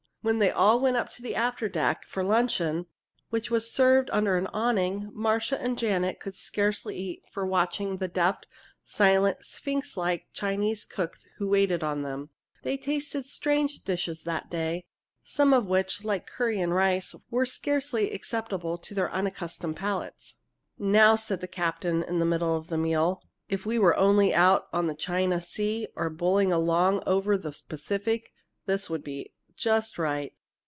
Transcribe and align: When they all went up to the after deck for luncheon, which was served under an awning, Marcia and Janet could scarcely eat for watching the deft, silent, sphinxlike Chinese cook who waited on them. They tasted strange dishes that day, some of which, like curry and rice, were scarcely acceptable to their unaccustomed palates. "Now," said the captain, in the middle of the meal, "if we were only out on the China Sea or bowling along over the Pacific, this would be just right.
When 0.23 0.37
they 0.37 0.51
all 0.51 0.79
went 0.79 0.97
up 0.97 1.09
to 1.13 1.23
the 1.23 1.33
after 1.33 1.67
deck 1.67 2.05
for 2.05 2.23
luncheon, 2.23 2.85
which 3.31 3.49
was 3.49 3.71
served 3.73 4.07
under 4.13 4.37
an 4.37 4.45
awning, 4.53 5.09
Marcia 5.15 5.59
and 5.59 5.75
Janet 5.75 6.19
could 6.19 6.35
scarcely 6.35 6.95
eat 6.95 7.23
for 7.31 7.43
watching 7.43 7.97
the 7.97 8.07
deft, 8.07 8.45
silent, 8.85 9.39
sphinxlike 9.39 10.27
Chinese 10.31 10.85
cook 10.85 11.17
who 11.39 11.47
waited 11.49 11.83
on 11.83 12.03
them. 12.03 12.29
They 12.61 12.77
tasted 12.77 13.25
strange 13.25 13.79
dishes 13.83 14.21
that 14.25 14.47
day, 14.47 14.83
some 15.23 15.53
of 15.55 15.65
which, 15.65 16.03
like 16.03 16.27
curry 16.27 16.61
and 16.61 16.75
rice, 16.75 17.15
were 17.31 17.47
scarcely 17.47 18.11
acceptable 18.11 18.77
to 18.77 18.93
their 18.93 19.09
unaccustomed 19.11 19.77
palates. 19.77 20.35
"Now," 20.77 21.15
said 21.15 21.41
the 21.41 21.47
captain, 21.47 22.03
in 22.03 22.19
the 22.19 22.27
middle 22.27 22.55
of 22.55 22.67
the 22.67 22.77
meal, 22.77 23.23
"if 23.49 23.65
we 23.65 23.79
were 23.79 23.97
only 23.97 24.35
out 24.35 24.67
on 24.71 24.85
the 24.85 24.93
China 24.93 25.41
Sea 25.41 25.87
or 25.95 26.11
bowling 26.11 26.51
along 26.51 27.01
over 27.07 27.39
the 27.39 27.59
Pacific, 27.67 28.31
this 28.67 28.87
would 28.87 29.03
be 29.03 29.33
just 29.57 29.99
right. 29.99 30.33